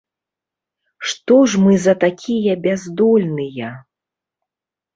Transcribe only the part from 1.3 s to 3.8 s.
ж мы за такія бяздольныя?